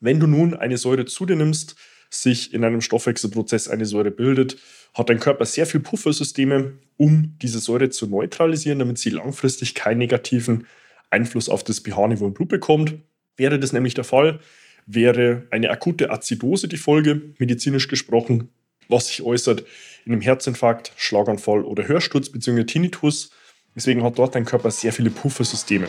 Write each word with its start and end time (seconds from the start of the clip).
Wenn 0.00 0.18
du 0.18 0.26
nun 0.26 0.54
eine 0.54 0.78
Säure 0.78 1.04
zu 1.04 1.26
dir 1.26 1.36
nimmst, 1.36 1.76
sich 2.08 2.52
in 2.52 2.64
einem 2.64 2.80
Stoffwechselprozess 2.80 3.68
eine 3.68 3.86
Säure 3.86 4.10
bildet, 4.10 4.56
hat 4.94 5.08
dein 5.08 5.20
Körper 5.20 5.44
sehr 5.44 5.66
viel 5.66 5.80
Puffersysteme, 5.80 6.72
um 6.96 7.36
diese 7.40 7.60
Säure 7.60 7.90
zu 7.90 8.06
neutralisieren, 8.06 8.80
damit 8.80 8.98
sie 8.98 9.10
langfristig 9.10 9.74
keinen 9.74 9.98
negativen 9.98 10.66
Einfluss 11.10 11.48
auf 11.48 11.62
das 11.62 11.80
pH-Niveau 11.80 12.26
im 12.26 12.34
Blut 12.34 12.48
bekommt. 12.48 12.94
Wäre 13.36 13.60
das 13.60 13.72
nämlich 13.72 13.94
der 13.94 14.04
Fall, 14.04 14.40
wäre 14.86 15.46
eine 15.50 15.70
akute 15.70 16.10
Azidose 16.10 16.66
die 16.66 16.76
Folge, 16.76 17.34
medizinisch 17.38 17.88
gesprochen, 17.88 18.48
was 18.88 19.06
sich 19.06 19.22
äußert 19.22 19.64
in 20.04 20.12
einem 20.12 20.20
Herzinfarkt, 20.20 20.92
Schlaganfall 20.96 21.62
oder 21.62 21.86
Hörsturz 21.86 22.30
bzw. 22.30 22.64
Tinnitus. 22.64 23.30
Deswegen 23.76 24.02
hat 24.02 24.18
dort 24.18 24.34
dein 24.34 24.44
Körper 24.44 24.70
sehr 24.70 24.92
viele 24.92 25.10
Puffersysteme. 25.10 25.88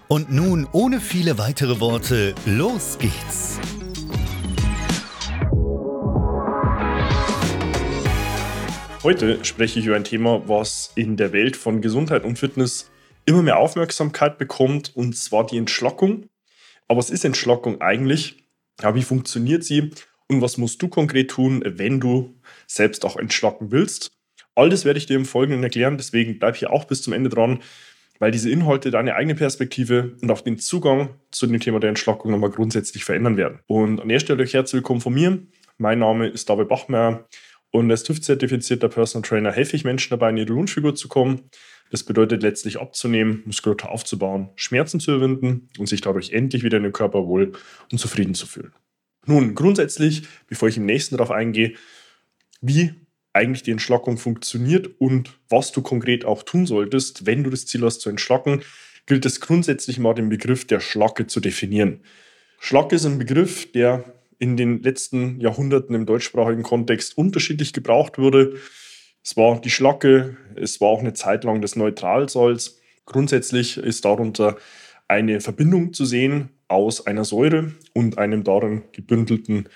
Und 0.11 0.29
nun, 0.29 0.67
ohne 0.73 0.99
viele 0.99 1.37
weitere 1.37 1.79
Worte, 1.79 2.35
los 2.45 2.97
geht's! 2.99 3.61
Heute 9.03 9.45
spreche 9.45 9.79
ich 9.79 9.85
über 9.85 9.95
ein 9.95 10.03
Thema, 10.03 10.49
was 10.49 10.91
in 10.95 11.15
der 11.15 11.31
Welt 11.31 11.55
von 11.55 11.79
Gesundheit 11.79 12.25
und 12.25 12.37
Fitness 12.37 12.91
immer 13.25 13.41
mehr 13.41 13.57
Aufmerksamkeit 13.57 14.37
bekommt, 14.37 14.93
und 14.97 15.15
zwar 15.15 15.45
die 15.45 15.55
Entschlackung 15.57 16.25
aber 16.89 16.97
was 16.97 17.09
ist 17.09 17.23
Entschlackung 17.23 17.79
eigentlich? 17.79 18.43
Ja, 18.81 18.93
wie 18.95 19.03
funktioniert 19.03 19.63
sie? 19.63 19.91
Und 20.27 20.41
was 20.41 20.57
musst 20.57 20.81
du 20.81 20.89
konkret 20.89 21.31
tun, 21.31 21.63
wenn 21.65 22.01
du 22.01 22.35
selbst 22.67 23.05
auch 23.05 23.15
entschlacken 23.15 23.71
willst? 23.71 24.11
All 24.55 24.69
das 24.69 24.83
werde 24.83 24.97
ich 24.97 25.05
dir 25.05 25.15
im 25.15 25.23
Folgenden 25.23 25.63
erklären, 25.63 25.95
deswegen 25.95 26.37
bleib 26.37 26.57
hier 26.57 26.73
auch 26.73 26.83
bis 26.83 27.01
zum 27.01 27.13
Ende 27.13 27.29
dran, 27.29 27.59
weil 28.21 28.31
diese 28.31 28.51
Inhalte 28.51 28.91
deine 28.91 29.15
eigene 29.15 29.35
Perspektive 29.35 30.15
und 30.21 30.29
auch 30.31 30.41
den 30.41 30.59
Zugang 30.59 31.15
zu 31.31 31.47
dem 31.47 31.59
Thema 31.59 31.79
der 31.79 31.89
Entschlackung 31.89 32.31
nochmal 32.31 32.51
grundsätzlich 32.51 33.03
verändern 33.03 33.35
werden. 33.35 33.59
Und 33.65 33.99
an 33.99 34.07
der 34.07 34.19
Stelle 34.19 34.43
euch 34.43 34.53
herzlich 34.53 34.77
willkommen 34.81 35.01
von 35.01 35.13
mir. 35.13 35.39
Mein 35.77 35.99
Name 35.99 36.27
ist 36.27 36.47
David 36.49 36.69
Bachmeier 36.69 37.27
und 37.71 37.89
als 37.89 38.03
TÜV-zertifizierter 38.03 38.89
Personal 38.89 39.27
Trainer 39.27 39.51
helfe 39.51 39.75
ich 39.75 39.83
Menschen 39.83 40.11
dabei, 40.11 40.29
in 40.29 40.37
ihre 40.37 40.53
Wunschfigur 40.53 40.93
zu 40.95 41.07
kommen 41.07 41.49
das 41.91 42.03
bedeutet 42.03 42.41
letztlich 42.41 42.79
abzunehmen, 42.79 43.43
Muskulatur 43.45 43.91
aufzubauen, 43.91 44.49
Schmerzen 44.55 44.99
zu 44.99 45.11
überwinden 45.11 45.69
und 45.77 45.87
sich 45.87 45.99
dadurch 45.99 46.31
endlich 46.31 46.63
wieder 46.63 46.77
in 46.77 46.83
den 46.83 46.93
Körper 46.93 47.27
wohl 47.27 47.51
und 47.91 47.97
zufrieden 47.97 48.33
zu 48.33 48.47
fühlen. 48.47 48.73
Nun, 49.25 49.55
grundsätzlich, 49.55 50.23
bevor 50.47 50.69
ich 50.69 50.77
im 50.77 50.85
nächsten 50.85 51.17
darauf 51.17 51.31
eingehe, 51.31 51.73
wie 52.61 52.93
eigentlich 53.33 53.63
die 53.63 53.71
Entschlackung 53.71 54.17
funktioniert 54.17 54.89
und 54.99 55.37
was 55.49 55.71
du 55.71 55.81
konkret 55.81 56.25
auch 56.25 56.43
tun 56.43 56.65
solltest, 56.65 57.25
wenn 57.25 57.43
du 57.43 57.49
das 57.49 57.65
Ziel 57.65 57.83
hast 57.83 58.01
zu 58.01 58.09
entschlacken, 58.09 58.61
gilt 59.05 59.25
es 59.25 59.41
grundsätzlich 59.41 59.99
mal 59.99 60.13
den 60.13 60.29
Begriff 60.29 60.65
der 60.65 60.79
Schlacke 60.79 61.27
zu 61.27 61.39
definieren. 61.39 62.01
Schlacke 62.59 62.95
ist 62.95 63.05
ein 63.05 63.17
Begriff, 63.17 63.71
der 63.71 64.03
in 64.37 64.57
den 64.57 64.81
letzten 64.81 65.39
Jahrhunderten 65.39 65.95
im 65.95 66.05
deutschsprachigen 66.05 66.63
Kontext 66.63 67.17
unterschiedlich 67.17 67.73
gebraucht 67.73 68.17
wurde. 68.17 68.55
Es 69.23 69.37
war 69.37 69.61
die 69.61 69.69
Schlacke, 69.69 70.37
es 70.55 70.81
war 70.81 70.89
auch 70.89 70.99
eine 70.99 71.13
Zeit 71.13 71.43
lang 71.43 71.61
das 71.61 71.75
Neutralsalz. 71.75 72.79
Grundsätzlich 73.05 73.77
ist 73.77 74.05
darunter 74.05 74.57
eine 75.07 75.41
Verbindung 75.41 75.93
zu 75.93 76.05
sehen 76.05 76.49
aus 76.67 77.05
einer 77.05 77.25
Säure 77.25 77.73
und 77.93 78.17
einem 78.17 78.43
darin 78.43 78.83
gebündelten 78.93 79.69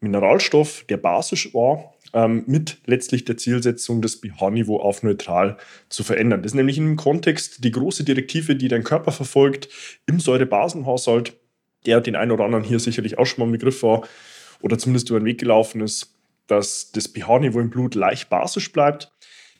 Mineralstoff, 0.00 0.84
der 0.88 0.96
basisch 0.96 1.52
war, 1.54 1.94
ähm, 2.12 2.44
mit 2.46 2.78
letztlich 2.86 3.24
der 3.24 3.36
Zielsetzung, 3.36 4.02
das 4.02 4.16
pH-Niveau 4.16 4.78
auf 4.78 5.02
neutral 5.02 5.56
zu 5.88 6.02
verändern. 6.02 6.42
Das 6.42 6.52
ist 6.52 6.56
nämlich 6.56 6.78
im 6.78 6.96
Kontext 6.96 7.64
die 7.64 7.70
große 7.70 8.04
Direktive, 8.04 8.56
die 8.56 8.68
dein 8.68 8.84
Körper 8.84 9.12
verfolgt 9.12 9.68
im 10.06 10.20
Säurebasenhaushalt, 10.20 11.34
der 11.86 12.00
den 12.00 12.16
einen 12.16 12.30
oder 12.32 12.44
anderen 12.44 12.64
hier 12.64 12.78
sicherlich 12.78 13.18
auch 13.18 13.26
schon 13.26 13.40
mal 13.40 13.46
im 13.46 13.52
Begriff 13.52 13.82
war 13.82 14.06
oder 14.60 14.78
zumindest 14.78 15.10
über 15.10 15.20
den 15.20 15.26
Weg 15.26 15.38
gelaufen 15.38 15.80
ist 15.80 16.14
dass 16.50 16.90
das 16.92 17.06
pH-Niveau 17.08 17.60
im 17.60 17.70
Blut 17.70 17.94
leicht 17.94 18.28
basisch 18.28 18.72
bleibt. 18.72 19.12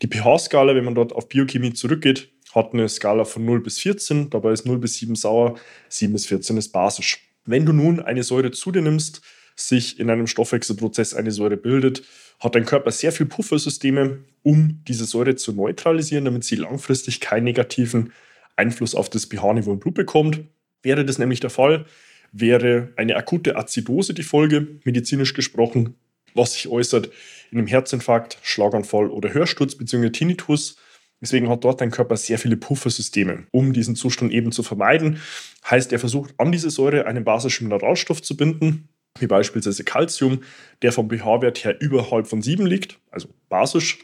Die 0.02 0.08
pH-Skala, 0.08 0.74
wenn 0.74 0.84
man 0.84 0.94
dort 0.94 1.12
auf 1.12 1.28
Biochemie 1.28 1.72
zurückgeht, 1.72 2.32
hat 2.54 2.72
eine 2.72 2.88
Skala 2.88 3.24
von 3.24 3.44
0 3.44 3.60
bis 3.60 3.78
14, 3.78 4.30
dabei 4.30 4.52
ist 4.52 4.66
0 4.66 4.78
bis 4.78 4.96
7 4.96 5.14
sauer, 5.14 5.58
7 5.88 6.12
bis 6.12 6.26
14 6.26 6.56
ist 6.56 6.72
basisch. 6.72 7.28
Wenn 7.44 7.64
du 7.64 7.72
nun 7.72 8.00
eine 8.00 8.22
Säure 8.22 8.50
zu 8.50 8.72
dir 8.72 8.82
nimmst, 8.82 9.22
sich 9.60 10.00
in 10.00 10.10
einem 10.10 10.26
Stoffwechselprozess 10.26 11.14
eine 11.14 11.30
Säure 11.30 11.56
bildet, 11.56 12.02
hat 12.38 12.54
dein 12.54 12.64
Körper 12.64 12.90
sehr 12.90 13.12
viel 13.12 13.26
Puffersysteme, 13.26 14.20
um 14.42 14.80
diese 14.88 15.04
Säure 15.04 15.36
zu 15.36 15.52
neutralisieren, 15.52 16.24
damit 16.24 16.44
sie 16.44 16.56
langfristig 16.56 17.20
keinen 17.20 17.44
negativen 17.44 18.12
Einfluss 18.56 18.94
auf 18.94 19.10
das 19.10 19.26
pH-Niveau 19.26 19.72
im 19.72 19.78
Blut 19.78 19.94
bekommt. 19.94 20.40
Wäre 20.82 21.04
das 21.04 21.18
nämlich 21.18 21.40
der 21.40 21.50
Fall, 21.50 21.84
wäre 22.32 22.92
eine 22.96 23.16
akute 23.16 23.56
Azidose 23.56 24.14
die 24.14 24.22
Folge, 24.22 24.66
medizinisch 24.84 25.34
gesprochen, 25.34 25.94
was 26.34 26.54
sich 26.54 26.68
äußert 26.68 27.10
in 27.50 27.58
einem 27.58 27.66
Herzinfarkt, 27.66 28.38
Schlaganfall 28.42 29.10
oder 29.10 29.34
Hörsturz 29.34 29.74
bzw. 29.74 30.10
Tinnitus. 30.10 30.76
Deswegen 31.20 31.50
hat 31.50 31.64
dort 31.64 31.82
dein 31.82 31.90
Körper 31.90 32.16
sehr 32.16 32.38
viele 32.38 32.56
Puffersysteme, 32.56 33.46
um 33.50 33.74
diesen 33.74 33.94
Zustand 33.94 34.32
eben 34.32 34.52
zu 34.52 34.62
vermeiden. 34.62 35.20
Heißt, 35.68 35.92
er 35.92 35.98
versucht 35.98 36.32
an 36.38 36.50
diese 36.50 36.70
Säure 36.70 37.06
einen 37.06 37.24
basischen 37.24 37.68
Mineralstoff 37.68 38.22
zu 38.22 38.36
binden, 38.36 38.88
wie 39.18 39.26
beispielsweise 39.26 39.84
Calcium, 39.84 40.42
der 40.82 40.92
vom 40.92 41.10
pH-Wert 41.10 41.64
her 41.64 41.80
überhalb 41.80 42.26
von 42.26 42.42
7 42.42 42.66
liegt, 42.66 42.98
also 43.10 43.28
basisch 43.48 43.98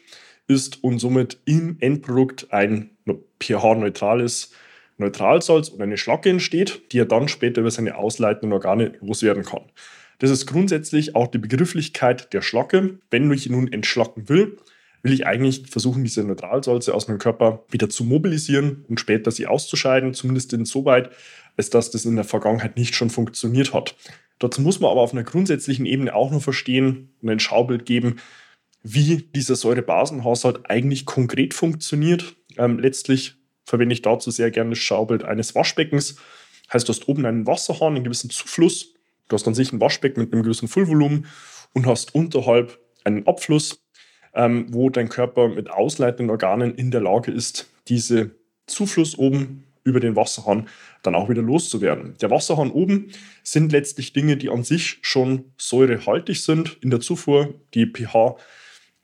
ist 0.48 0.82
und 0.82 0.98
somit 0.98 1.38
im 1.44 1.76
Endprodukt 1.80 2.52
ein 2.52 2.90
pH-neutrales 3.40 4.52
Neutralsalz 4.98 5.70
oder 5.70 5.84
eine 5.84 5.98
Schlacke 5.98 6.30
entsteht, 6.30 6.92
die 6.92 6.98
er 6.98 7.04
dann 7.04 7.28
später 7.28 7.60
über 7.60 7.70
seine 7.70 7.96
ausleitenden 7.96 8.52
Organe 8.52 8.94
loswerden 9.00 9.44
kann. 9.44 9.62
Das 10.18 10.30
ist 10.30 10.46
grundsätzlich 10.46 11.14
auch 11.14 11.26
die 11.26 11.38
Begrifflichkeit 11.38 12.32
der 12.32 12.40
Schlacke. 12.40 12.98
Wenn 13.10 13.30
ich 13.30 13.50
nun 13.50 13.70
entschlacken 13.70 14.30
will, 14.30 14.56
will 15.02 15.12
ich 15.12 15.26
eigentlich 15.26 15.66
versuchen, 15.68 16.02
diese 16.02 16.24
Neutralsalze 16.24 16.94
aus 16.94 17.08
meinem 17.08 17.18
Körper 17.18 17.64
wieder 17.70 17.90
zu 17.90 18.04
mobilisieren 18.04 18.84
und 18.88 18.98
später 18.98 19.30
sie 19.30 19.46
auszuscheiden, 19.46 20.14
zumindest 20.14 20.54
insoweit, 20.54 21.10
als 21.58 21.68
dass 21.68 21.90
das 21.90 22.06
in 22.06 22.16
der 22.16 22.24
Vergangenheit 22.24 22.76
nicht 22.76 22.94
schon 22.94 23.10
funktioniert 23.10 23.74
hat. 23.74 23.94
Dazu 24.38 24.60
muss 24.60 24.80
man 24.80 24.90
aber 24.90 25.00
auf 25.00 25.12
einer 25.12 25.24
grundsätzlichen 25.24 25.86
Ebene 25.86 26.14
auch 26.14 26.30
noch 26.30 26.42
verstehen 26.42 27.14
und 27.22 27.30
ein 27.30 27.40
Schaubild 27.40 27.86
geben, 27.86 28.16
wie 28.82 29.28
dieser 29.34 29.56
Säurebasenhaushalt 29.56 30.70
eigentlich 30.70 31.06
konkret 31.06 31.54
funktioniert. 31.54 32.36
Ähm, 32.56 32.78
letztlich 32.78 33.34
verwende 33.64 33.94
ich 33.94 34.02
dazu 34.02 34.30
sehr 34.30 34.50
gerne 34.50 34.70
das 34.70 34.78
Schaubild 34.78 35.24
eines 35.24 35.54
Waschbeckens. 35.54 36.16
Heißt, 36.72 36.88
du 36.88 36.92
hast 36.92 37.08
oben 37.08 37.26
einen 37.26 37.46
Wasserhahn, 37.46 37.94
einen 37.94 38.04
gewissen 38.04 38.30
Zufluss 38.30 38.96
Du 39.28 39.34
hast 39.34 39.46
an 39.46 39.54
sich 39.54 39.72
ein 39.72 39.80
Waschbecken 39.80 40.20
mit 40.20 40.32
einem 40.32 40.42
gewissen 40.42 40.68
Füllvolumen 40.68 41.26
und 41.72 41.86
hast 41.86 42.14
unterhalb 42.14 42.78
einen 43.04 43.26
Abfluss, 43.26 43.84
ähm, 44.34 44.66
wo 44.70 44.90
dein 44.90 45.08
Körper 45.08 45.48
mit 45.48 45.70
ausleitenden 45.70 46.30
Organen 46.30 46.74
in 46.74 46.90
der 46.90 47.00
Lage 47.00 47.32
ist, 47.32 47.70
diese 47.88 48.36
Zufluss 48.66 49.18
oben 49.18 49.64
über 49.86 50.00
den 50.00 50.16
Wasserhahn 50.16 50.68
dann 51.02 51.14
auch 51.14 51.28
wieder 51.28 51.42
loszuwerden. 51.42 52.14
Der 52.20 52.30
Wasserhahn 52.30 52.70
oben 52.70 53.12
sind 53.42 53.70
letztlich 53.72 54.12
Dinge, 54.12 54.36
die 54.36 54.50
an 54.50 54.64
sich 54.64 54.98
schon 55.00 55.52
säurehaltig 55.56 56.42
sind 56.42 56.76
in 56.82 56.90
der 56.90 57.00
Zufuhr, 57.00 57.54
die 57.72 57.86
pH 57.86 58.36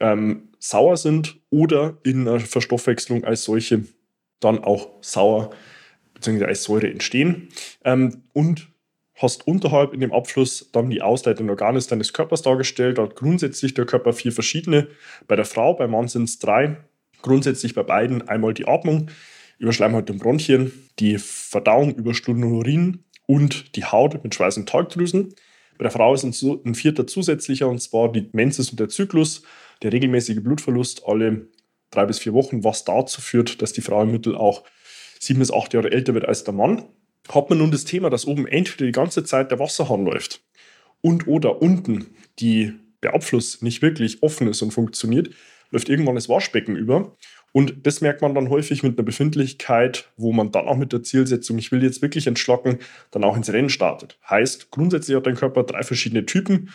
ähm, 0.01 0.49
sauer 0.59 0.97
sind 0.97 1.37
oder 1.51 1.99
in 2.03 2.25
der 2.25 2.41
Verstoffwechslung 2.41 3.25
als 3.25 3.45
solche 3.45 3.85
dann 4.41 4.59
auch 4.65 4.91
sauer 5.01 5.51
bzw. 6.15 6.45
als 6.47 6.65
Säure 6.65 6.91
entstehen. 6.91 7.49
Ähm, 7.85 8.25
und 8.33 8.69
hast 9.15 9.47
unterhalb 9.47 9.95
in 9.95 10.01
dem 10.01 10.13
Abfluss 10.13 10.71
dann 10.73 10.91
die 10.91 11.01
ausleitenden 11.01 11.51
Organe 11.51 11.79
deines 11.79 12.13
Körpers 12.13 12.43
dargestellt. 12.43 12.99
Da 12.99 13.03
hat 13.03 13.15
grundsätzlich 13.15 13.73
der 13.75 13.87
Körper 13.87 14.13
vier 14.13 14.33
verschiedene. 14.33 14.89
Bei 15.29 15.37
der 15.37 15.45
Frau, 15.45 15.75
beim 15.75 15.93
Mann 15.93 16.09
sind 16.09 16.25
es 16.25 16.41
drei. 16.41 16.77
Grundsätzlich 17.21 17.75
bei 17.75 17.85
beiden 17.85 18.29
einmal 18.29 18.53
die 18.53 18.67
Atmung 18.67 19.09
über 19.63 19.73
Schleimhaut 19.73 20.11
und 20.11 20.19
Bronchien, 20.19 20.73
die 20.99 21.19
Verdauung 21.19 21.95
über 21.95 22.15
Stunden 22.15 22.43
und 22.43 22.53
Urin 22.53 23.05
und 23.27 23.77
die 23.77 23.85
Haut 23.85 24.23
mit 24.25 24.35
Schweiß- 24.35 24.59
und 24.59 24.69
Talgdrüsen. 24.69 25.37
Bei 25.79 25.85
der 25.85 25.93
Frau 25.93 26.13
ist 26.13 26.25
ein, 26.25 26.75
vierter 26.75 27.07
zusätzlicher, 27.07 27.69
und 27.69 27.81
zwar 27.81 28.11
die 28.11 28.29
Menses 28.33 28.71
und 28.71 28.81
der 28.81 28.89
Zyklus, 28.89 29.43
der 29.83 29.93
regelmäßige 29.93 30.43
Blutverlust 30.43 31.05
alle 31.07 31.47
drei 31.93 32.07
bis 32.07 32.19
vier 32.19 32.33
Wochen, 32.33 32.65
was 32.65 32.85
dazu 32.85 33.21
führt, 33.21 33.63
dass 33.63 33.73
die 33.73 33.83
Frau 33.83 34.03
im 34.03 34.11
Mittel 34.11 34.35
auch 34.35 34.65
sieben 35.21 35.39
bis 35.39 35.53
acht 35.53 35.73
Jahre 35.75 35.93
älter 35.93 36.15
wird 36.15 36.27
als 36.27 36.43
der 36.43 36.55
Mann. 36.55 36.85
Hat 37.29 37.49
man 37.49 37.59
nun 37.59 37.71
das 37.71 37.85
Thema, 37.85 38.11
dass 38.11 38.27
oben 38.27 38.49
entweder 38.49 38.87
die 38.87 38.93
ganze 38.93 39.23
Zeit 39.23 39.53
der 39.53 39.61
Wasserhahn 39.61 40.05
läuft 40.05 40.43
und 41.03 41.29
oder 41.29 41.63
unten 41.63 42.17
die, 42.41 42.73
der 43.05 43.15
Abfluss 43.15 43.63
nicht 43.63 43.81
wirklich 43.81 44.25
offen 44.25 44.49
ist 44.49 44.61
und 44.61 44.73
funktioniert, 44.73 45.31
läuft 45.71 45.89
irgendwann 45.89 46.17
das 46.17 46.29
Waschbecken 46.29 46.75
über. 46.75 47.17
Und 47.53 47.87
das 47.87 48.01
merkt 48.01 48.23
man 48.23 48.35
dann 48.35 48.49
häufig 48.49 48.83
mit 48.83 48.99
einer 48.99 49.05
Befindlichkeit, 49.05 50.11
wo 50.17 50.33
man 50.33 50.53
dann 50.53 50.67
auch 50.67 50.77
mit 50.77 50.93
der 50.93 51.03
Zielsetzung, 51.03 51.59
ich 51.59 51.71
will 51.71 51.83
jetzt 51.83 52.01
wirklich 52.01 52.27
entschlacken, 52.27 52.79
dann 53.11 53.25
auch 53.25 53.37
ins 53.37 53.53
Rennen 53.53 53.69
startet. 53.69 54.19
Heißt, 54.29 54.71
grundsätzlich 54.71 55.17
hat 55.17 55.27
dein 55.27 55.37
Körper 55.37 55.65
drei 55.65 55.83
verschiedene 55.83 56.25
Typen, 56.25 56.71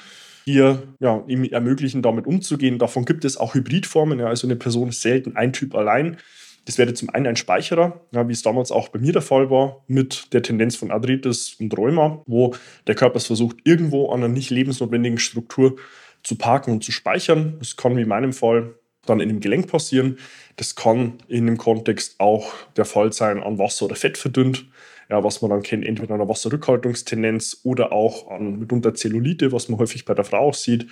die 0.45 0.53
ja, 0.99 1.23
ihm 1.27 1.43
ermöglichen, 1.45 2.01
damit 2.01 2.27
umzugehen. 2.27 2.77
Davon 2.79 3.05
gibt 3.05 3.25
es 3.25 3.37
auch 3.37 3.55
Hybridformen. 3.55 4.19
Ja, 4.19 4.27
also 4.27 4.47
eine 4.47 4.55
Person 4.55 4.89
ist 4.89 5.01
selten 5.01 5.35
ein 5.35 5.51
Typ 5.51 5.75
allein. 5.75 6.17
Das 6.65 6.77
wäre 6.77 6.93
zum 6.93 7.09
einen 7.09 7.27
ein 7.27 7.35
Speicherer, 7.37 8.01
ja, 8.11 8.27
wie 8.27 8.33
es 8.33 8.41
damals 8.41 8.71
auch 8.71 8.89
bei 8.89 8.99
mir 8.99 9.13
der 9.13 9.21
Fall 9.21 9.49
war, 9.49 9.83
mit 9.87 10.33
der 10.33 10.41
Tendenz 10.41 10.75
von 10.75 10.91
Arthritis 10.91 11.55
und 11.59 11.75
Rheuma, 11.77 12.23
wo 12.27 12.55
der 12.87 12.95
Körper 12.95 13.17
es 13.17 13.25
versucht, 13.25 13.57
irgendwo 13.63 14.09
an 14.11 14.19
einer 14.19 14.27
nicht 14.27 14.49
lebensnotwendigen 14.49 15.17
Struktur 15.17 15.77
zu 16.23 16.35
parken 16.35 16.71
und 16.71 16.83
zu 16.83 16.91
speichern. 16.91 17.55
Das 17.59 17.77
kann 17.77 17.95
wie 17.95 18.01
in 18.01 18.09
meinem 18.09 18.33
Fall 18.33 18.75
dann 19.09 19.19
in 19.19 19.29
dem 19.29 19.39
Gelenk 19.39 19.67
passieren. 19.67 20.17
Das 20.55 20.75
kann 20.75 21.13
in 21.27 21.45
dem 21.45 21.57
Kontext 21.57 22.19
auch 22.19 22.53
der 22.75 22.85
Fall 22.85 23.13
sein 23.13 23.41
an 23.41 23.57
Wasser 23.57 23.85
oder 23.85 23.95
Fett 23.95 24.17
verdünnt, 24.17 24.65
ja, 25.09 25.23
was 25.23 25.41
man 25.41 25.51
dann 25.51 25.63
kennt, 25.63 25.85
entweder 25.85 26.13
an 26.13 26.21
einer 26.21 26.29
Wasserrückhaltungstendenz 26.29 27.61
oder 27.63 27.91
auch 27.91 28.29
an 28.29 28.59
mitunter 28.59 28.93
Zellulite, 28.93 29.51
was 29.51 29.69
man 29.69 29.79
häufig 29.79 30.05
bei 30.05 30.13
der 30.13 30.25
Frau 30.25 30.49
auch 30.49 30.53
sieht, 30.53 30.87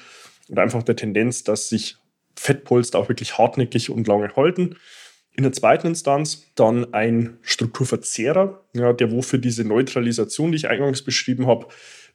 und 0.47 0.59
einfach 0.59 0.83
der 0.83 0.95
Tendenz, 0.95 1.43
dass 1.43 1.69
sich 1.69 1.97
Fettpolster 2.35 2.99
auch 2.99 3.09
wirklich 3.09 3.37
hartnäckig 3.37 3.89
und 3.89 4.07
lange 4.07 4.35
halten. 4.35 4.75
In 5.31 5.43
der 5.43 5.51
zweiten 5.51 5.87
Instanz 5.87 6.51
dann 6.55 6.93
ein 6.93 7.37
Strukturverzehrer, 7.41 8.63
ja, 8.73 8.93
der 8.93 9.11
wofür 9.11 9.39
diese 9.39 9.65
Neutralisation, 9.65 10.51
die 10.51 10.57
ich 10.57 10.69
eingangs 10.69 11.01
beschrieben 11.01 11.47
habe, 11.47 11.67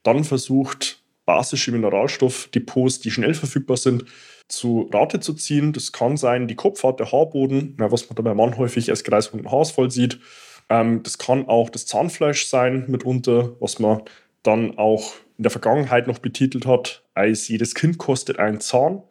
dann 0.02 0.24
versucht, 0.24 1.02
basische 1.26 1.72
Mineralstoffdepots, 1.72 3.00
die 3.00 3.10
schnell 3.10 3.34
verfügbar 3.34 3.76
sind, 3.76 4.04
zu 4.50 4.88
Rate 4.92 5.20
zu 5.20 5.34
ziehen. 5.34 5.72
Das 5.72 5.92
kann 5.92 6.16
sein 6.16 6.48
die 6.48 6.56
Kopfhaut, 6.56 7.00
der 7.00 7.12
Haarboden, 7.12 7.74
was 7.78 8.08
man 8.08 8.16
da 8.16 8.22
beim 8.22 8.36
Mann 8.36 8.56
häufig 8.56 8.90
als 8.90 9.04
kreisrunden 9.04 9.50
Haarausfall 9.50 9.90
sieht. 9.90 10.20
Ähm, 10.68 11.02
das 11.02 11.18
kann 11.18 11.48
auch 11.48 11.70
das 11.70 11.86
Zahnfleisch 11.86 12.46
sein 12.46 12.84
mitunter, 12.88 13.60
was 13.60 13.78
man 13.78 14.02
dann 14.42 14.78
auch 14.78 15.12
in 15.36 15.42
der 15.42 15.50
Vergangenheit 15.50 16.06
noch 16.06 16.18
betitelt 16.18 16.66
hat, 16.66 17.04
als 17.14 17.48
jedes 17.48 17.74
Kind 17.74 17.98
kostet 17.98 18.38
einen 18.38 18.60
Zahn. 18.60 19.02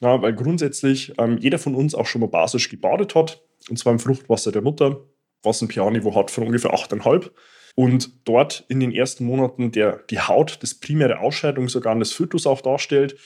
Ja, 0.00 0.20
weil 0.20 0.34
grundsätzlich 0.34 1.14
ähm, 1.18 1.38
jeder 1.38 1.58
von 1.58 1.74
uns 1.74 1.94
auch 1.94 2.06
schon 2.06 2.20
mal 2.20 2.28
basisch 2.28 2.68
gebadet 2.68 3.14
hat, 3.14 3.42
und 3.70 3.78
zwar 3.78 3.92
im 3.92 3.98
Fruchtwasser 3.98 4.52
der 4.52 4.62
Mutter, 4.62 5.00
was 5.42 5.62
ein 5.62 5.70
pH-Niveau 5.70 6.14
hat 6.14 6.30
von 6.30 6.44
ungefähr 6.44 6.74
8,5. 6.74 7.30
Und 7.74 8.26
dort 8.26 8.64
in 8.68 8.80
den 8.80 8.92
ersten 8.92 9.24
Monaten 9.24 9.70
der, 9.72 10.00
die 10.10 10.20
Haut 10.20 10.62
das 10.62 10.74
primäre 10.74 11.20
Ausscheidungsorgan 11.20 11.98
des 11.98 12.12
Fötus 12.12 12.46
auch 12.46 12.60
darstellt, 12.60 13.16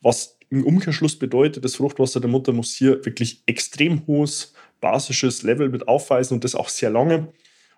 was 0.00 0.33
im 0.50 0.64
Umkehrschluss 0.64 1.18
bedeutet, 1.18 1.64
das 1.64 1.76
Fruchtwasser 1.76 2.20
der 2.20 2.30
Mutter 2.30 2.52
muss 2.52 2.74
hier 2.74 3.04
wirklich 3.04 3.42
extrem 3.46 4.06
hohes 4.06 4.54
basisches 4.80 5.42
Level 5.42 5.68
mit 5.68 5.88
aufweisen 5.88 6.34
und 6.34 6.44
das 6.44 6.54
auch 6.54 6.68
sehr 6.68 6.90
lange, 6.90 7.28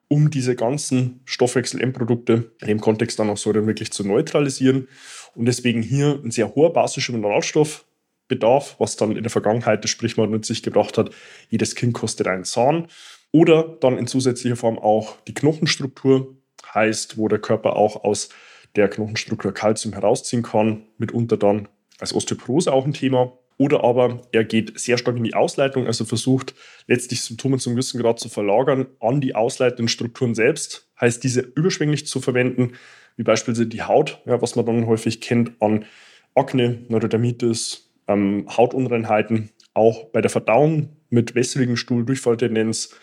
um 0.08 0.30
diese 0.30 0.56
ganzen 0.56 1.20
Stoffwechsel-Endprodukte 1.24 2.52
in 2.60 2.66
dem 2.66 2.80
Kontext 2.80 3.18
dann 3.18 3.30
auch 3.30 3.36
so 3.36 3.54
wirklich 3.54 3.92
zu 3.92 4.04
neutralisieren. 4.04 4.88
Und 5.34 5.46
deswegen 5.46 5.82
hier 5.82 6.20
ein 6.24 6.30
sehr 6.30 6.54
hoher 6.54 6.72
basischer 6.72 7.12
Mineralstoff, 7.12 7.84
Bedarf, 8.28 8.74
was 8.78 8.96
dann 8.96 9.16
in 9.16 9.22
der 9.22 9.30
Vergangenheit 9.30 9.84
das 9.84 9.90
Sprichwort 9.90 10.30
mit 10.30 10.44
sich 10.44 10.62
gebracht 10.62 10.98
hat, 10.98 11.10
jedes 11.48 11.76
Kind 11.76 11.94
kostet 11.94 12.26
einen 12.26 12.44
Zahn. 12.44 12.88
Oder 13.30 13.76
dann 13.80 13.98
in 13.98 14.06
zusätzlicher 14.06 14.56
Form 14.56 14.78
auch 14.78 15.16
die 15.28 15.34
Knochenstruktur, 15.34 16.34
heißt, 16.74 17.19
wo 17.19 17.28
der 17.28 17.38
Körper 17.38 17.76
auch 17.76 18.02
aus 18.04 18.30
der 18.74 18.88
Knochenstruktur 18.88 19.52
Kalzium 19.52 19.94
herausziehen 19.94 20.42
kann, 20.42 20.82
mitunter 20.98 21.36
dann 21.36 21.69
als 21.98 22.14
Osteoporose 22.14 22.72
auch 22.72 22.84
ein 22.84 22.93
Thema. 22.93 23.32
Oder 23.58 23.84
aber 23.84 24.20
er 24.32 24.44
geht 24.44 24.78
sehr 24.78 24.98
stark 24.98 25.16
in 25.16 25.25
die 25.25 25.34
Ausleitung, 25.34 25.87
also 25.87 26.04
versucht 26.04 26.54
letztlich 26.87 27.22
Symptome 27.22 27.58
zum 27.58 27.72
gewissen 27.75 28.00
Grad 28.00 28.20
zu 28.20 28.28
verlagern 28.28 28.87
an 29.00 29.20
die 29.20 29.34
ausleitenden 29.34 29.88
Strukturen 29.88 30.34
selbst, 30.34 30.90
heißt 31.00 31.25
diese 31.25 31.40
überschwänglich 31.40 32.06
zu 32.06 32.20
verwenden, 32.20 32.72
wie 33.16 33.22
beispielsweise 33.22 33.66
die 33.66 33.82
Haut, 33.82 34.20
ja, 34.26 34.43
was 34.43 34.56
man 34.56 34.66
dann 34.66 34.87
häufig 34.87 35.22
kennt 35.22 35.52
an 35.60 35.87
Akne, 36.34 36.84
Neurodermitis, 36.88 37.90
ähm, 38.08 38.46
Hautunreinheiten, 38.54 39.50
auch 39.72 40.04
bei 40.10 40.20
der 40.20 40.31
Verdauung 40.31 40.90
mit 41.08 41.34
wässrigem 41.34 41.76
Stuhl, 41.76 42.04
Durchfalltendenz 42.04 42.94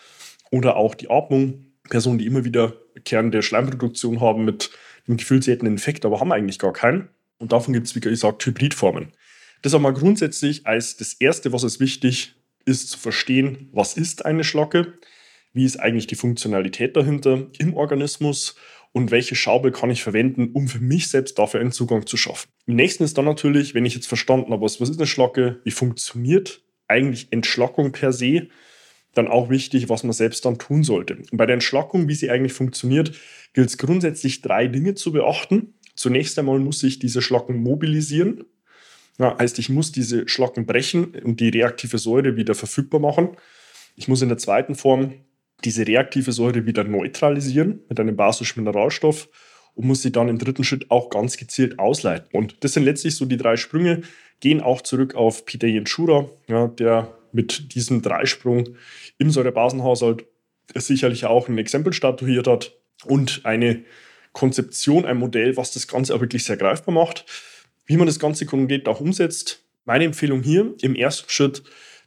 oder 0.50 0.76
auch 0.76 0.94
die 0.94 1.10
Atmung. 1.10 1.66
Personen, 1.90 2.18
die 2.18 2.26
immer 2.26 2.44
wieder 2.44 2.74
der 3.06 3.42
Schleimproduktion 3.42 4.20
haben 4.20 4.44
mit 4.44 4.70
dem 5.06 5.16
Gefühl, 5.16 5.42
sie 5.42 5.50
hätten 5.50 5.66
einen 5.66 5.76
Infekt, 5.76 6.06
aber 6.06 6.20
haben 6.20 6.32
eigentlich 6.32 6.58
gar 6.58 6.72
keinen. 6.72 7.08
Und 7.38 7.52
davon 7.52 7.74
gibt 7.74 7.86
es, 7.86 7.94
wie 7.94 8.00
gesagt, 8.00 8.44
Hybridformen. 8.44 9.12
Das 9.62 9.74
einmal 9.74 9.94
grundsätzlich 9.94 10.66
als 10.66 10.96
das 10.96 11.14
Erste, 11.14 11.52
was 11.52 11.62
es 11.62 11.80
wichtig 11.80 12.34
ist, 12.64 12.90
zu 12.90 12.98
verstehen, 12.98 13.68
was 13.72 13.96
ist 13.96 14.24
eine 14.24 14.44
Schlacke, 14.44 14.94
wie 15.52 15.64
ist 15.64 15.78
eigentlich 15.78 16.06
die 16.06 16.16
Funktionalität 16.16 16.96
dahinter 16.96 17.46
im 17.58 17.74
Organismus 17.74 18.56
und 18.92 19.10
welche 19.10 19.34
Schaube 19.34 19.72
kann 19.72 19.90
ich 19.90 20.02
verwenden, 20.02 20.50
um 20.52 20.68
für 20.68 20.80
mich 20.80 21.08
selbst 21.08 21.38
dafür 21.38 21.60
einen 21.60 21.72
Zugang 21.72 22.06
zu 22.06 22.16
schaffen. 22.16 22.48
Im 22.66 22.76
nächsten 22.76 23.04
ist 23.04 23.18
dann 23.18 23.24
natürlich, 23.24 23.74
wenn 23.74 23.84
ich 23.84 23.94
jetzt 23.94 24.06
verstanden 24.06 24.52
habe, 24.52 24.62
was, 24.62 24.80
ist 24.80 24.98
eine 24.98 25.06
Schlacke, 25.06 25.60
wie 25.64 25.70
funktioniert 25.70 26.62
eigentlich 26.86 27.28
Entschlackung 27.30 27.92
per 27.92 28.12
se, 28.12 28.48
dann 29.14 29.28
auch 29.28 29.48
wichtig, 29.48 29.88
was 29.88 30.02
man 30.02 30.12
selbst 30.12 30.44
dann 30.44 30.58
tun 30.58 30.84
sollte. 30.84 31.16
Und 31.16 31.36
bei 31.36 31.46
der 31.46 31.54
Entschlackung, 31.54 32.08
wie 32.08 32.14
sie 32.14 32.30
eigentlich 32.30 32.52
funktioniert, 32.52 33.12
gilt 33.52 33.68
es 33.68 33.78
grundsätzlich 33.78 34.42
drei 34.42 34.66
Dinge 34.66 34.94
zu 34.94 35.12
beachten. 35.12 35.74
Zunächst 35.94 36.38
einmal 36.38 36.58
muss 36.58 36.82
ich 36.82 36.98
diese 36.98 37.22
Schlacken 37.22 37.62
mobilisieren. 37.62 38.44
Ja, 39.18 39.38
heißt, 39.38 39.58
ich 39.58 39.68
muss 39.68 39.92
diese 39.92 40.28
Schlacken 40.28 40.66
brechen 40.66 41.14
und 41.22 41.38
die 41.40 41.48
reaktive 41.48 41.98
Säure 41.98 42.36
wieder 42.36 42.54
verfügbar 42.54 43.00
machen. 43.00 43.36
Ich 43.94 44.08
muss 44.08 44.22
in 44.22 44.28
der 44.28 44.38
zweiten 44.38 44.74
Form 44.74 45.14
diese 45.64 45.86
reaktive 45.86 46.32
Säure 46.32 46.66
wieder 46.66 46.84
neutralisieren 46.84 47.80
mit 47.88 48.00
einem 48.00 48.16
basischen 48.16 48.64
Mineralstoff 48.64 49.28
und 49.74 49.86
muss 49.86 50.02
sie 50.02 50.12
dann 50.12 50.28
im 50.28 50.38
dritten 50.38 50.64
Schritt 50.64 50.90
auch 50.90 51.10
ganz 51.10 51.36
gezielt 51.36 51.78
ausleiten. 51.78 52.28
Und 52.32 52.62
das 52.64 52.72
sind 52.72 52.84
letztlich 52.84 53.16
so 53.16 53.24
die 53.24 53.36
drei 53.36 53.56
Sprünge, 53.56 54.02
gehen 54.40 54.60
auch 54.60 54.82
zurück 54.82 55.14
auf 55.14 55.44
Peter 55.44 55.66
Jenschura, 55.66 56.28
ja, 56.48 56.68
der 56.68 57.16
mit 57.32 57.74
diesem 57.74 58.02
Dreisprung 58.02 58.76
im 59.18 59.30
Säurebasenhaushalt 59.30 60.24
sicherlich 60.74 61.26
auch 61.26 61.48
ein 61.48 61.58
Exempel 61.58 61.92
statuiert 61.92 62.46
hat 62.46 62.72
und 63.04 63.42
eine 63.44 63.84
Konzeption, 64.34 65.06
ein 65.06 65.16
Modell, 65.16 65.56
was 65.56 65.72
das 65.72 65.88
Ganze 65.88 66.14
auch 66.14 66.20
wirklich 66.20 66.44
sehr 66.44 66.58
greifbar 66.58 66.94
macht. 66.94 67.24
Wie 67.86 67.96
man 67.96 68.06
das 68.06 68.18
Ganze 68.18 68.44
konkret 68.44 68.86
auch 68.86 69.00
umsetzt, 69.00 69.62
meine 69.86 70.04
Empfehlung 70.04 70.42
hier 70.42 70.74
im 70.82 70.94
ersten 70.94 71.30
Schritt 71.30 71.62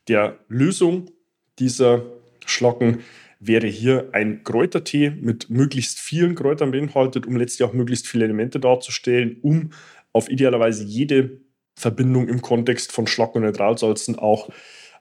der 0.07 0.37
Lösung 0.47 1.09
dieser 1.57 2.03
Schlacken 2.45 2.99
wäre 3.39 3.67
hier 3.67 4.09
ein 4.13 4.43
Kräutertee 4.43 5.11
mit 5.11 5.49
möglichst 5.49 5.99
vielen 5.99 6.35
Kräutern 6.35 6.71
beinhaltet, 6.71 7.25
um 7.25 7.35
letztlich 7.35 7.67
auch 7.67 7.73
möglichst 7.73 8.07
viele 8.07 8.25
Elemente 8.25 8.59
darzustellen, 8.59 9.37
um 9.41 9.71
auf 10.11 10.29
idealerweise 10.29 10.83
jede 10.83 11.41
Verbindung 11.75 12.27
im 12.27 12.41
Kontext 12.41 12.91
von 12.91 13.05
Schlack- 13.05 13.35
und 13.35 13.43
Neutralsalzen 13.43 14.17
auch 14.17 14.49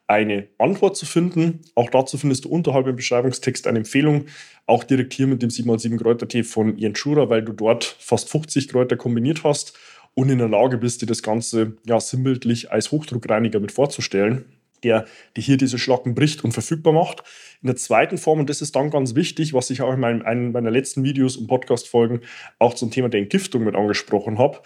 eine 0.09 0.49
Antwort 0.59 0.97
zu 0.97 1.07
finden. 1.07 1.63
Auch 1.75 1.91
dazu 1.91 2.19
findest 2.19 2.45
du 2.45 2.49
unterhalb 2.49 2.87
im 2.87 2.97
Beschreibungstext 2.97 3.67
eine 3.67 3.79
Empfehlung, 3.79 4.27
auch 4.67 4.85
direkt 4.85 5.13
hier 5.13 5.27
mit 5.27 5.43
dem 5.43 5.51
7x7 5.51 5.99
Kräutertee 5.99 6.43
von 6.43 6.77
Jenschura, 6.79 7.29
weil 7.29 7.43
du 7.43 7.53
dort 7.53 7.85
fast 7.85 8.31
50 8.31 8.69
Kräuter 8.69 8.97
kombiniert 8.97 9.45
hast 9.45 9.77
und 10.15 10.31
in 10.31 10.39
der 10.39 10.49
Lage 10.49 10.79
bist, 10.79 11.03
dir 11.03 11.07
das 11.07 11.23
Ganze 11.23 11.77
ja 11.87 12.01
sinnbildlich 12.01 12.73
als 12.73 12.91
Hochdruckreiniger 12.91 13.61
mit 13.61 13.73
vorzustellen. 13.73 14.45
der, 14.83 15.07
der 15.35 15.43
hier 15.43 15.57
diese 15.57 15.79
Schlacken 15.79 16.15
bricht 16.15 16.45
und 16.45 16.53
verfügbar 16.53 16.93
macht. 16.93 17.23
In 17.63 17.67
der 17.67 17.77
zweiten 17.77 18.19
Form, 18.19 18.41
und 18.41 18.51
das 18.51 18.61
ist 18.61 18.77
dann 18.77 18.91
ganz 18.91 19.15
wichtig, 19.15 19.55
was 19.55 19.71
ich 19.71 19.81
auch 19.81 19.93
in 19.95 20.01
meinem, 20.01 20.23
einem 20.23 20.53
meiner 20.53 20.71
letzten 20.71 21.03
Videos 21.03 21.37
und 21.37 21.47
Podcast-Folgen 21.47 22.21
auch 22.59 22.75
zum 22.75 22.91
Thema 22.91 23.09
der 23.09 23.21
Entgiftung 23.21 23.65
mit 23.65 23.75
angesprochen 23.75 24.39
habe, 24.39 24.61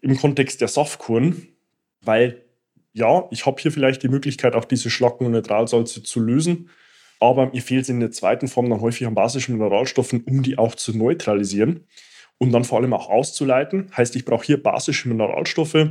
im 0.00 0.16
Kontext 0.16 0.60
der 0.60 0.68
Saftkuren, 0.68 1.48
weil 2.02 2.43
ja, 2.94 3.26
ich 3.30 3.44
habe 3.44 3.60
hier 3.60 3.72
vielleicht 3.72 4.02
die 4.02 4.08
Möglichkeit, 4.08 4.54
auch 4.54 4.64
diese 4.64 4.88
Schlacken 4.88 5.26
und 5.26 5.32
Neutralsalze 5.32 6.02
zu 6.02 6.20
lösen, 6.20 6.70
aber 7.20 7.50
mir 7.50 7.60
fehlt 7.60 7.82
es 7.82 7.88
in 7.88 8.00
der 8.00 8.12
zweiten 8.12 8.48
Form 8.48 8.70
dann 8.70 8.80
häufig 8.80 9.06
an 9.06 9.14
basischen 9.14 9.56
Mineralstoffen, 9.56 10.22
um 10.24 10.42
die 10.42 10.58
auch 10.58 10.74
zu 10.74 10.96
neutralisieren 10.96 11.86
und 12.38 12.52
dann 12.52 12.64
vor 12.64 12.78
allem 12.78 12.92
auch 12.92 13.08
auszuleiten. 13.08 13.90
Heißt, 13.96 14.14
ich 14.16 14.24
brauche 14.24 14.46
hier 14.46 14.62
basische 14.62 15.08
Mineralstoffe, 15.08 15.88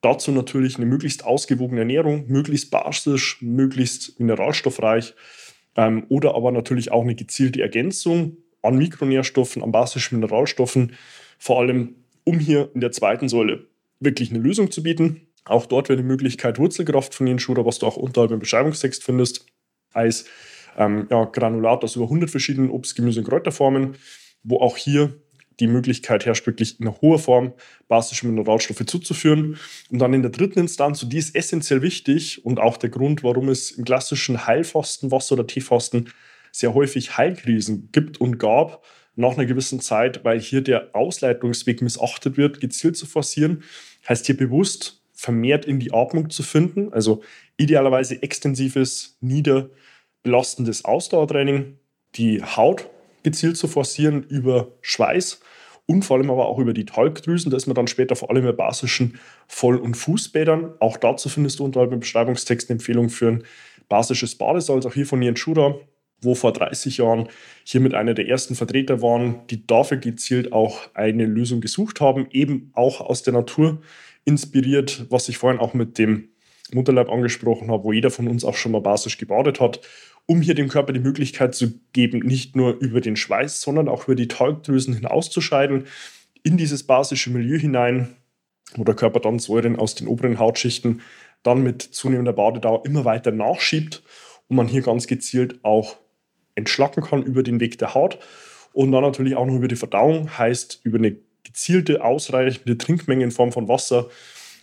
dazu 0.00 0.30
natürlich 0.30 0.76
eine 0.76 0.86
möglichst 0.86 1.24
ausgewogene 1.24 1.80
Ernährung, 1.80 2.26
möglichst 2.28 2.70
basisch, 2.70 3.38
möglichst 3.40 4.20
mineralstoffreich 4.20 5.14
ähm, 5.76 6.06
oder 6.08 6.34
aber 6.34 6.52
natürlich 6.52 6.92
auch 6.92 7.02
eine 7.02 7.14
gezielte 7.14 7.62
Ergänzung 7.62 8.36
an 8.62 8.78
Mikronährstoffen, 8.78 9.62
an 9.62 9.72
basischen 9.72 10.20
Mineralstoffen, 10.20 10.92
vor 11.38 11.60
allem 11.60 11.96
um 12.24 12.38
hier 12.38 12.70
in 12.74 12.80
der 12.80 12.92
zweiten 12.92 13.28
Säule 13.28 13.66
wirklich 14.00 14.30
eine 14.30 14.38
Lösung 14.38 14.70
zu 14.70 14.82
bieten. 14.82 15.23
Auch 15.44 15.66
dort 15.66 15.88
wäre 15.88 15.96
die 15.96 16.06
Möglichkeit 16.06 16.58
Wurzelkraft 16.58 17.14
von 17.14 17.26
Jenschura, 17.26 17.64
was 17.66 17.78
du 17.78 17.86
auch 17.86 17.96
unterhalb 17.96 18.30
im 18.30 18.38
Beschreibungstext 18.38 19.04
findest, 19.04 19.46
als 19.92 20.26
ähm, 20.78 21.06
ja, 21.10 21.24
Granulat 21.24 21.84
aus 21.84 21.96
über 21.96 22.06
100 22.06 22.30
verschiedenen 22.30 22.70
Obst-, 22.70 22.96
Gemüse- 22.96 23.20
und 23.20 23.28
Kräuterformen, 23.28 23.96
wo 24.42 24.58
auch 24.58 24.76
hier 24.76 25.20
die 25.60 25.66
Möglichkeit 25.66 26.26
herrscht, 26.26 26.46
wirklich 26.46 26.80
in 26.80 26.90
hoher 27.00 27.18
Form 27.18 27.52
basische 27.86 28.26
Mineralstoffe 28.26 28.84
zuzuführen. 28.86 29.58
Und 29.90 29.98
dann 30.00 30.12
in 30.12 30.22
der 30.22 30.32
dritten 30.32 30.58
Instanz, 30.58 31.02
und 31.02 31.12
die 31.12 31.18
ist 31.18 31.36
essentiell 31.36 31.82
wichtig 31.82 32.44
und 32.44 32.58
auch 32.58 32.76
der 32.76 32.90
Grund, 32.90 33.22
warum 33.22 33.48
es 33.48 33.70
im 33.70 33.84
klassischen 33.84 34.46
Heilfasten, 34.46 35.12
Wasser- 35.12 35.34
oder 35.34 35.46
Teefasten 35.46 36.10
sehr 36.50 36.74
häufig 36.74 37.16
Heilkrisen 37.16 37.90
gibt 37.92 38.20
und 38.20 38.38
gab, 38.38 38.84
nach 39.16 39.34
einer 39.34 39.46
gewissen 39.46 39.78
Zeit, 39.78 40.24
weil 40.24 40.40
hier 40.40 40.60
der 40.60 40.90
Ausleitungsweg 40.92 41.82
missachtet 41.82 42.36
wird, 42.36 42.60
gezielt 42.60 42.96
zu 42.96 43.06
forcieren, 43.06 43.62
heißt 44.08 44.26
hier 44.26 44.36
bewusst 44.36 45.03
vermehrt 45.24 45.64
in 45.64 45.80
die 45.80 45.92
Atmung 45.92 46.30
zu 46.30 46.42
finden, 46.42 46.92
also 46.92 47.22
idealerweise 47.56 48.22
extensives, 48.22 49.16
niederbelastendes 49.20 50.84
Ausdauertraining, 50.84 51.78
die 52.14 52.42
Haut 52.42 52.88
gezielt 53.22 53.56
zu 53.56 53.66
forcieren 53.66 54.22
über 54.22 54.68
Schweiß 54.82 55.40
und 55.86 56.04
vor 56.04 56.18
allem 56.18 56.30
aber 56.30 56.46
auch 56.46 56.58
über 56.58 56.74
die 56.74 56.84
Talgdrüsen. 56.84 57.50
Da 57.50 57.56
ist 57.56 57.66
man 57.66 57.74
dann 57.74 57.86
später 57.86 58.16
vor 58.16 58.30
allem 58.30 58.44
bei 58.44 58.52
basischen 58.52 59.18
Voll- 59.48 59.78
und 59.78 59.96
Fußbädern. 59.96 60.74
Auch 60.78 60.98
dazu 60.98 61.28
findest 61.28 61.58
du 61.58 61.64
unterhalb 61.64 61.92
im 61.92 62.00
Beschreibungstext 62.00 62.68
eine 62.68 62.76
Empfehlung 62.76 63.08
für 63.08 63.28
ein 63.28 63.44
basisches 63.88 64.36
Badesalz, 64.36 64.86
auch 64.86 64.94
hier 64.94 65.06
von 65.06 65.22
Jens 65.22 65.40
Schura, 65.40 65.74
wo 66.24 66.34
vor 66.34 66.52
30 66.52 66.98
Jahren 66.98 67.28
hier 67.64 67.80
mit 67.80 67.94
einer 67.94 68.14
der 68.14 68.28
ersten 68.28 68.54
Vertreter 68.54 69.02
waren, 69.02 69.46
die 69.50 69.66
dafür 69.66 69.98
gezielt 69.98 70.52
auch 70.52 70.80
eine 70.94 71.26
Lösung 71.26 71.60
gesucht 71.60 72.00
haben, 72.00 72.26
eben 72.30 72.70
auch 72.74 73.00
aus 73.00 73.22
der 73.22 73.32
Natur 73.32 73.80
inspiriert, 74.24 75.06
was 75.10 75.28
ich 75.28 75.38
vorhin 75.38 75.60
auch 75.60 75.74
mit 75.74 75.98
dem 75.98 76.30
Mutterleib 76.72 77.10
angesprochen 77.10 77.70
habe, 77.70 77.84
wo 77.84 77.92
jeder 77.92 78.10
von 78.10 78.26
uns 78.26 78.44
auch 78.44 78.56
schon 78.56 78.72
mal 78.72 78.80
basisch 78.80 79.18
gebadet 79.18 79.60
hat 79.60 79.80
um 80.26 80.40
hier 80.40 80.54
dem 80.54 80.68
Körper 80.68 80.92
die 80.92 81.00
Möglichkeit 81.00 81.54
zu 81.54 81.80
geben, 81.92 82.20
nicht 82.20 82.56
nur 82.56 82.78
über 82.78 83.00
den 83.00 83.16
Schweiß, 83.16 83.60
sondern 83.60 83.88
auch 83.88 84.04
über 84.04 84.14
die 84.14 84.28
Talgdrüsen 84.28 84.94
hinauszuscheiden, 84.94 85.84
in 86.42 86.56
dieses 86.56 86.84
basische 86.84 87.30
Milieu 87.30 87.58
hinein, 87.58 88.16
wo 88.76 88.84
der 88.84 88.94
Körper 88.94 89.20
dann 89.20 89.38
Säuren 89.38 89.76
aus 89.76 89.94
den 89.94 90.08
oberen 90.08 90.38
Hautschichten 90.38 91.02
dann 91.42 91.62
mit 91.62 91.82
zunehmender 91.82 92.32
Badedauer 92.32 92.84
immer 92.86 93.04
weiter 93.04 93.30
nachschiebt 93.30 94.02
und 94.48 94.56
man 94.56 94.66
hier 94.66 94.82
ganz 94.82 95.06
gezielt 95.06 95.62
auch 95.62 95.96
entschlacken 96.54 97.02
kann 97.02 97.22
über 97.22 97.42
den 97.42 97.60
Weg 97.60 97.78
der 97.78 97.94
Haut 97.94 98.18
und 98.72 98.92
dann 98.92 99.02
natürlich 99.02 99.36
auch 99.36 99.46
noch 99.46 99.56
über 99.56 99.68
die 99.68 99.76
Verdauung, 99.76 100.36
heißt 100.36 100.80
über 100.84 100.98
eine 100.98 101.16
gezielte, 101.42 102.02
ausreichende 102.02 102.78
Trinkmenge 102.78 103.24
in 103.24 103.30
Form 103.30 103.52
von 103.52 103.68
Wasser, 103.68 104.08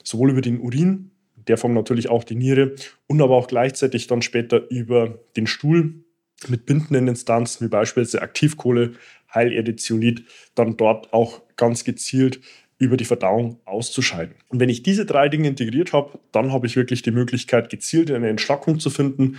sowohl 0.03 0.31
über 0.31 0.41
den 0.41 0.59
Urin 0.59 1.11
der 1.47 1.57
Form 1.57 1.73
natürlich 1.73 2.09
auch 2.09 2.23
die 2.23 2.35
Niere 2.35 2.75
und 3.07 3.21
aber 3.21 3.35
auch 3.35 3.47
gleichzeitig 3.47 4.07
dann 4.07 4.21
später 4.21 4.69
über 4.69 5.19
den 5.35 5.47
Stuhl 5.47 6.03
mit 6.47 6.65
bindenden 6.65 7.07
Instanzen 7.07 7.65
wie 7.65 7.69
beispielsweise 7.69 8.21
Aktivkohle, 8.21 8.93
Heilerde, 9.33 9.75
Zeolit, 9.75 10.25
dann 10.55 10.77
dort 10.77 11.13
auch 11.13 11.41
ganz 11.55 11.83
gezielt 11.83 12.41
über 12.77 12.97
die 12.97 13.05
Verdauung 13.05 13.59
auszuscheiden. 13.65 14.35
Und 14.49 14.59
wenn 14.59 14.69
ich 14.69 14.81
diese 14.81 15.05
drei 15.05 15.29
Dinge 15.29 15.47
integriert 15.47 15.93
habe, 15.93 16.19
dann 16.31 16.51
habe 16.51 16.65
ich 16.65 16.75
wirklich 16.75 17.03
die 17.03 17.11
Möglichkeit, 17.11 17.69
gezielt 17.69 18.09
eine 18.09 18.27
Entschlackung 18.27 18.79
zu 18.79 18.89
finden, 18.89 19.37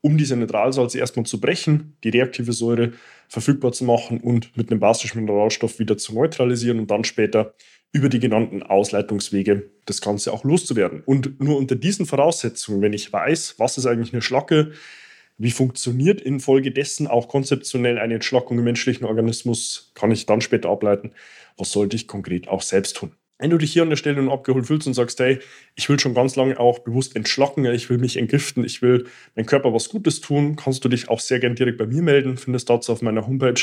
um 0.00 0.16
diese 0.16 0.36
Neutralsalze 0.36 0.98
erstmal 0.98 1.26
zu 1.26 1.40
brechen, 1.40 1.96
die 2.04 2.10
reaktive 2.10 2.52
Säure 2.52 2.92
verfügbar 3.28 3.72
zu 3.72 3.84
machen 3.84 4.20
und 4.20 4.56
mit 4.56 4.70
einem 4.70 4.80
basischen 4.80 5.20
Mineralstoff 5.20 5.78
wieder 5.78 5.98
zu 5.98 6.14
neutralisieren 6.14 6.78
und 6.78 6.90
dann 6.90 7.04
später 7.04 7.54
über 7.92 8.08
die 8.08 8.20
genannten 8.20 8.62
Ausleitungswege 8.62 9.70
das 9.86 10.00
Ganze 10.00 10.32
auch 10.32 10.44
loszuwerden. 10.44 11.02
Und 11.04 11.40
nur 11.40 11.56
unter 11.56 11.74
diesen 11.74 12.06
Voraussetzungen, 12.06 12.82
wenn 12.82 12.92
ich 12.92 13.12
weiß, 13.12 13.54
was 13.58 13.78
ist 13.78 13.86
eigentlich 13.86 14.12
eine 14.12 14.22
Schlacke, 14.22 14.72
wie 15.38 15.50
funktioniert 15.50 16.20
infolgedessen 16.20 17.06
auch 17.06 17.28
konzeptionell 17.28 17.98
eine 17.98 18.14
Entschlackung 18.14 18.58
im 18.58 18.64
menschlichen 18.64 19.06
Organismus, 19.06 19.92
kann 19.94 20.10
ich 20.10 20.26
dann 20.26 20.40
später 20.40 20.68
ableiten, 20.68 21.12
was 21.56 21.72
sollte 21.72 21.96
ich 21.96 22.08
konkret 22.08 22.48
auch 22.48 22.62
selbst 22.62 22.96
tun. 22.96 23.12
Wenn 23.38 23.50
du 23.50 23.58
dich 23.58 23.72
hier 23.72 23.82
an 23.82 23.90
der 23.90 23.96
Stelle 23.96 24.16
nun 24.16 24.30
abgeholt 24.30 24.66
fühlst 24.66 24.88
und 24.88 24.94
sagst, 24.94 25.20
hey, 25.20 25.38
ich 25.76 25.88
will 25.88 25.98
schon 26.00 26.14
ganz 26.14 26.34
lange 26.34 26.58
auch 26.58 26.80
bewusst 26.80 27.14
entschlacken, 27.14 27.64
ich 27.66 27.88
will 27.88 27.98
mich 27.98 28.16
entgiften, 28.16 28.64
ich 28.64 28.82
will 28.82 29.06
meinem 29.36 29.46
Körper 29.46 29.72
was 29.72 29.88
Gutes 29.88 30.20
tun, 30.20 30.56
kannst 30.56 30.84
du 30.84 30.88
dich 30.88 31.08
auch 31.08 31.20
sehr 31.20 31.38
gern 31.38 31.54
direkt 31.54 31.78
bei 31.78 31.86
mir 31.86 32.02
melden, 32.02 32.36
findest 32.36 32.68
dazu 32.68 32.92
auf 32.92 33.00
meiner 33.00 33.26
Homepage 33.26 33.60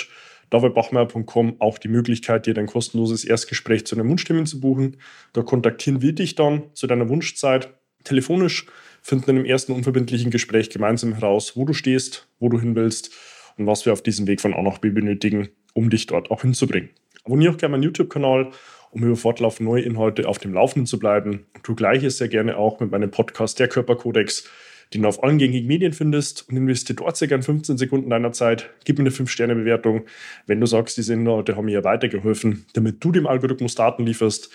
davidbachmeier.com 0.50 1.60
auch 1.60 1.77
die 1.77 1.88
Möglichkeit, 1.88 2.46
dir 2.46 2.53
dein 2.53 2.67
kostenloses 2.67 3.25
Erstgespräch 3.25 3.86
zu 3.86 3.96
einem 3.96 4.10
Wunschtermin 4.10 4.46
zu 4.46 4.60
buchen. 4.60 4.98
Da 5.34 5.41
kontaktieren 5.41 6.01
wir 6.01 6.13
dich 6.13 6.36
dann 6.36 6.63
zu 6.74 6.88
deiner 6.88 7.10
Wunschzeit 7.10 7.74
telefonisch, 8.03 8.67
finden 9.01 9.32
in 9.32 9.36
einem 9.38 9.46
ersten 9.46 9.74
unverbindlichen 9.74 10.32
Gespräch 10.32 10.70
gemeinsam 10.70 11.13
heraus, 11.13 11.58
wo 11.58 11.65
du 11.65 11.74
stehst, 11.74 12.27
wo 12.39 12.50
du 12.50 12.60
hin 12.60 12.75
willst 12.75 13.12
und 13.58 13.67
was 13.67 13.86
wir 13.86 13.94
auf 13.94 14.03
diesem 14.03 14.27
Weg 14.27 14.41
von 14.41 14.53
A 14.53 14.62
nach 14.62 14.77
B 14.77 14.89
benötigen, 14.89 15.50
um 15.74 15.89
dich 15.89 16.05
dort 16.08 16.32
auch 16.32 16.41
hinzubringen. 16.41 16.89
Abonniere 17.24 17.53
auch 17.53 17.58
gerne 17.58 17.72
meinen 17.72 17.84
YouTube-Kanal, 17.84 18.51
um 18.95 19.03
über 19.03 19.15
fortlaufend 19.15 19.67
neue 19.67 19.83
Inhalte 19.83 20.27
auf 20.27 20.39
dem 20.39 20.53
Laufenden 20.53 20.87
zu 20.87 20.97
bleiben. 20.97 21.45
Tu 21.61 21.75
gleiches 21.75 22.17
sehr 22.17 22.29
gerne 22.29 22.57
auch 22.57 22.79
mit 22.79 22.89
meinem 22.89 23.11
Podcast 23.11 23.59
Der 23.59 23.67
Körperkodex 23.67 24.49
den 24.93 25.01
du 25.01 25.07
auf 25.07 25.23
allen 25.23 25.37
gängigen 25.37 25.67
Medien 25.67 25.93
findest 25.93 26.47
und 26.49 26.57
investiere 26.57 26.97
dort 26.97 27.17
sehr 27.17 27.27
gerne 27.27 27.43
15 27.43 27.77
Sekunden 27.77 28.09
deiner 28.09 28.31
Zeit. 28.31 28.69
Gib 28.85 28.97
mir 28.97 29.03
eine 29.03 29.09
5-Sterne-Bewertung, 29.09 30.05
wenn 30.45 30.59
du 30.59 30.67
sagst, 30.67 30.97
diese 30.97 31.13
Inhalte 31.13 31.55
haben 31.55 31.65
mir 31.65 31.83
weitergeholfen, 31.83 32.65
damit 32.73 33.03
du 33.03 33.11
dem 33.11 33.27
Algorithmus 33.27 33.75
Daten 33.75 34.05
lieferst 34.05 34.51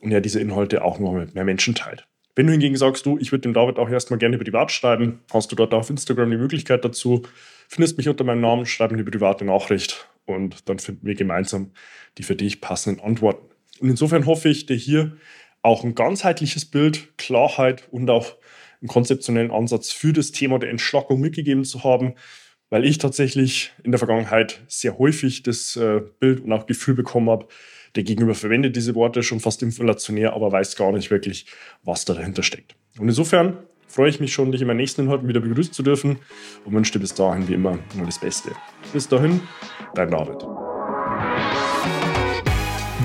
und 0.00 0.10
ja 0.10 0.20
diese 0.20 0.40
Inhalte 0.40 0.82
auch 0.82 0.98
noch 0.98 1.12
mit 1.12 1.34
mehr 1.34 1.44
Menschen 1.44 1.74
teilt. 1.74 2.06
Wenn 2.34 2.46
du 2.46 2.52
hingegen 2.52 2.76
sagst, 2.76 3.06
du, 3.06 3.18
ich 3.18 3.32
würde 3.32 3.42
dem 3.42 3.54
David 3.54 3.78
auch 3.78 3.88
erstmal 3.88 4.18
gerne 4.18 4.38
privat 4.38 4.70
schreiben, 4.70 5.20
hast 5.32 5.50
du 5.52 5.56
dort 5.56 5.72
auf 5.72 5.88
Instagram 5.88 6.30
die 6.30 6.36
Möglichkeit 6.36 6.84
dazu. 6.84 7.22
Findest 7.68 7.96
mich 7.96 8.08
unter 8.08 8.24
meinem 8.24 8.42
Namen, 8.42 8.66
schreib 8.66 8.90
mir 8.90 8.98
eine 8.98 9.10
private 9.10 9.44
Nachricht 9.44 10.08
und 10.26 10.68
dann 10.68 10.78
finden 10.78 11.06
wir 11.06 11.14
gemeinsam 11.14 11.72
die 12.18 12.22
für 12.22 12.36
dich 12.36 12.60
passenden 12.60 13.00
Antworten. 13.00 13.55
Und 13.80 13.90
insofern 13.90 14.26
hoffe 14.26 14.48
ich, 14.48 14.66
dir 14.66 14.76
hier 14.76 15.16
auch 15.62 15.84
ein 15.84 15.94
ganzheitliches 15.94 16.64
Bild, 16.64 17.16
Klarheit 17.18 17.88
und 17.90 18.08
auch 18.10 18.36
einen 18.80 18.88
konzeptionellen 18.88 19.50
Ansatz 19.50 19.90
für 19.90 20.12
das 20.12 20.32
Thema 20.32 20.58
der 20.58 20.70
Entschlackung 20.70 21.20
mitgegeben 21.20 21.64
zu 21.64 21.82
haben, 21.82 22.14
weil 22.70 22.84
ich 22.84 22.98
tatsächlich 22.98 23.72
in 23.82 23.92
der 23.92 23.98
Vergangenheit 23.98 24.62
sehr 24.68 24.98
häufig 24.98 25.42
das 25.42 25.76
äh, 25.76 26.00
Bild 26.18 26.40
und 26.40 26.52
auch 26.52 26.66
Gefühl 26.66 26.94
bekommen 26.94 27.30
habe, 27.30 27.48
der 27.94 28.04
Gegenüber 28.04 28.34
verwendet 28.34 28.76
diese 28.76 28.94
Worte 28.94 29.22
schon 29.22 29.40
fast 29.40 29.62
inflationär, 29.62 30.34
aber 30.34 30.52
weiß 30.52 30.76
gar 30.76 30.92
nicht 30.92 31.10
wirklich, 31.10 31.46
was 31.82 32.04
da 32.04 32.14
dahinter 32.14 32.42
steckt. 32.42 32.76
Und 32.98 33.08
insofern 33.08 33.56
freue 33.88 34.10
ich 34.10 34.20
mich 34.20 34.32
schon, 34.32 34.52
dich 34.52 34.60
in 34.60 34.66
meinen 34.66 34.76
nächsten 34.76 35.02
Inhalten 35.02 35.28
wieder 35.28 35.40
begrüßen 35.40 35.72
zu 35.72 35.82
dürfen 35.82 36.18
und 36.64 36.74
wünsche 36.74 36.92
dir 36.92 36.98
bis 36.98 37.14
dahin 37.14 37.48
wie 37.48 37.54
immer 37.54 37.78
nur 37.94 38.06
das 38.06 38.20
Beste. 38.20 38.50
Bis 38.92 39.08
dahin, 39.08 39.40
dein 39.94 40.10
David. 40.10 40.75